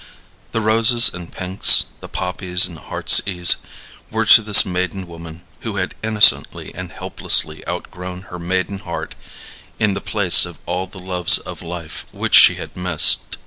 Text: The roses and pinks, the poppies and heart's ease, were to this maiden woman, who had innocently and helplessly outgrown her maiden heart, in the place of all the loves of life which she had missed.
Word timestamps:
The 0.51 0.61
roses 0.61 1.13
and 1.13 1.31
pinks, 1.31 1.85
the 1.99 2.09
poppies 2.09 2.65
and 2.65 2.79
heart's 2.79 3.21
ease, 3.27 3.57
were 4.09 4.25
to 4.25 4.41
this 4.41 4.65
maiden 4.65 5.05
woman, 5.05 5.43
who 5.59 5.75
had 5.75 5.93
innocently 6.01 6.73
and 6.73 6.91
helplessly 6.91 7.61
outgrown 7.67 8.21
her 8.23 8.39
maiden 8.39 8.79
heart, 8.79 9.13
in 9.77 9.93
the 9.93 10.01
place 10.01 10.43
of 10.43 10.57
all 10.65 10.87
the 10.87 10.97
loves 10.97 11.37
of 11.37 11.61
life 11.61 12.07
which 12.13 12.33
she 12.33 12.55
had 12.55 12.75
missed. 12.75 13.37